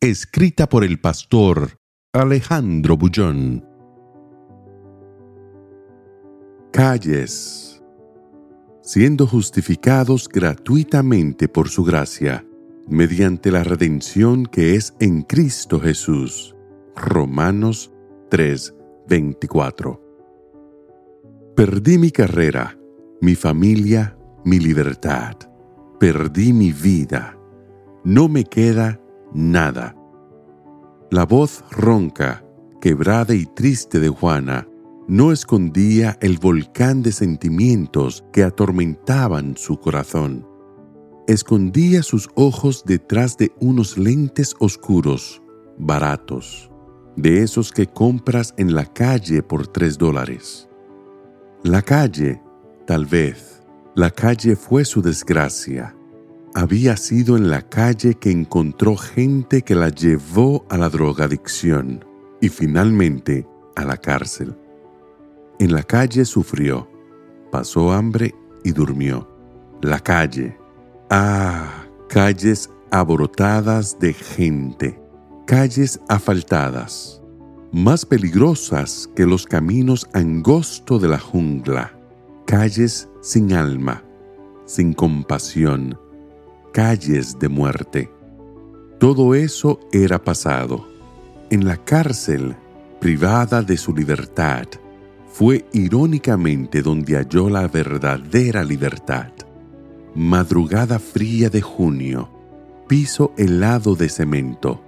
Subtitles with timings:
[0.00, 1.80] Escrita por el pastor
[2.12, 3.64] Alejandro Bullón.
[6.72, 7.82] Calles.
[8.80, 12.46] Siendo justificados gratuitamente por su gracia,
[12.86, 16.54] mediante la redención que es en Cristo Jesús.
[16.94, 17.90] Romanos
[18.30, 20.00] 3:24.
[21.56, 22.78] Perdí mi carrera,
[23.20, 25.34] mi familia, mi libertad.
[25.98, 27.36] Perdí mi vida.
[28.04, 29.00] No me queda
[29.32, 29.94] nada.
[31.10, 32.44] La voz ronca,
[32.80, 34.68] quebrada y triste de Juana
[35.08, 40.46] no escondía el volcán de sentimientos que atormentaban su corazón.
[41.26, 45.42] Escondía sus ojos detrás de unos lentes oscuros,
[45.78, 46.70] baratos,
[47.16, 50.68] de esos que compras en la calle por tres dólares.
[51.64, 52.42] La calle,
[52.86, 53.62] tal vez,
[53.94, 55.96] la calle fue su desgracia.
[56.58, 62.04] Había sido en la calle que encontró gente que la llevó a la drogadicción
[62.40, 64.56] y finalmente a la cárcel.
[65.60, 66.90] En la calle sufrió,
[67.52, 68.34] pasó hambre
[68.64, 69.28] y durmió.
[69.82, 70.58] La calle.
[71.10, 75.00] Ah, calles abrotadas de gente,
[75.46, 77.22] calles asfaltadas,
[77.70, 81.96] más peligrosas que los caminos angostos de la jungla,
[82.46, 84.02] calles sin alma,
[84.66, 85.96] sin compasión,
[86.72, 88.10] calles de muerte.
[88.98, 90.88] Todo eso era pasado.
[91.50, 92.56] En la cárcel,
[93.00, 94.66] privada de su libertad,
[95.32, 99.30] fue irónicamente donde halló la verdadera libertad.
[100.14, 102.28] Madrugada fría de junio,
[102.88, 104.82] piso helado de cemento,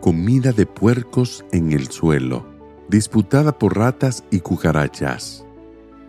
[0.00, 2.46] comida de puercos en el suelo,
[2.88, 5.44] disputada por ratas y cucarachas.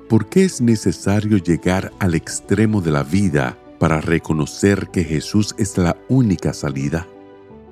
[0.07, 5.77] ¿Por qué es necesario llegar al extremo de la vida para reconocer que Jesús es
[5.77, 7.07] la única salida?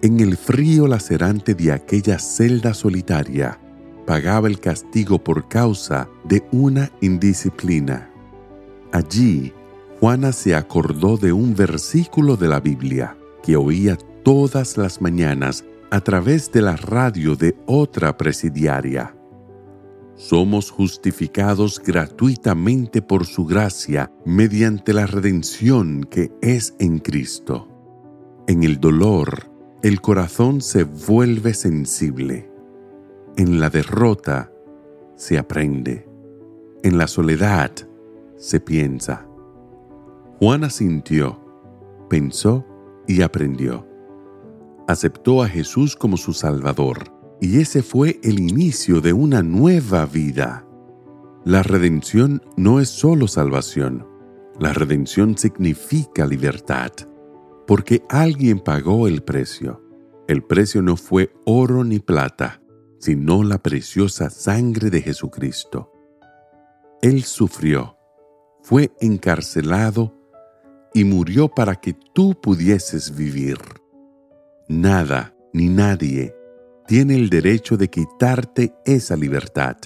[0.01, 3.59] En el frío lacerante de aquella celda solitaria,
[4.05, 8.09] pagaba el castigo por causa de una indisciplina.
[8.91, 9.51] Allí,
[9.99, 16.01] Juana se acordó de un versículo de la Biblia que oía todas las mañanas a
[16.01, 19.15] través de la radio de otra presidiaria.
[20.15, 27.67] Somos justificados gratuitamente por su gracia mediante la redención que es en Cristo.
[28.47, 29.51] En el dolor,
[29.83, 32.49] el corazón se vuelve sensible.
[33.35, 34.51] En la derrota,
[35.17, 36.07] se aprende.
[36.81, 37.71] En la soledad,
[38.37, 39.27] se piensa.
[40.39, 41.41] Juana sintió,
[42.09, 42.65] pensó
[43.05, 43.85] y aprendió.
[44.87, 50.65] Aceptó a Jesús como su Salvador y ese fue el inicio de una nueva vida.
[51.43, 54.07] La redención no es solo salvación,
[54.59, 56.91] la redención significa libertad,
[57.67, 59.81] porque alguien pagó el precio.
[60.27, 62.61] El precio no fue oro ni plata,
[62.99, 65.91] sino la preciosa sangre de Jesucristo.
[67.01, 67.97] Él sufrió,
[68.63, 70.15] fue encarcelado
[70.93, 73.59] y murió para que tú pudieses vivir.
[74.67, 76.33] Nada ni nadie
[76.87, 79.77] tiene el derecho de quitarte esa libertad.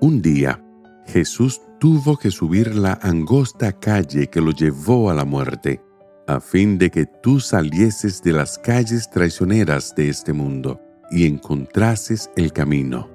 [0.00, 0.62] Un día,
[1.06, 5.80] Jesús tuvo que subir la angosta calle que lo llevó a la muerte,
[6.26, 12.30] a fin de que tú salieses de las calles traicioneras de este mundo y encontrases
[12.36, 13.10] el camino,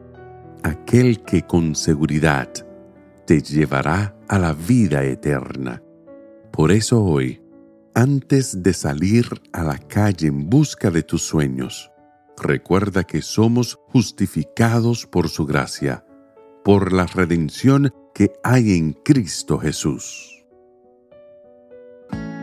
[0.64, 2.50] aquel que con seguridad
[3.26, 5.82] te llevará a la vida eterna.
[6.52, 7.42] Por eso hoy,
[7.94, 11.92] antes de salir a la calle en busca de tus sueños,
[12.42, 16.06] recuerda que somos justificados por su gracia,
[16.64, 20.46] por la redención que hay en Cristo Jesús.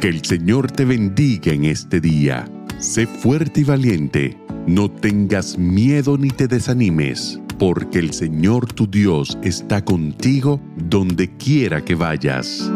[0.00, 2.48] Que el Señor te bendiga en este día.
[2.78, 4.38] Sé fuerte y valiente.
[4.66, 11.84] No tengas miedo ni te desanimes, porque el Señor tu Dios está contigo donde quiera
[11.84, 12.70] que vayas.